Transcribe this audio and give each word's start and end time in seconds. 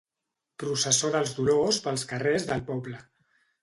Processó 0.63 1.13
dels 1.17 1.35
Dolors 1.41 1.81
pels 1.87 2.09
carrers 2.15 2.53
del 2.53 2.69
poble. 2.75 3.09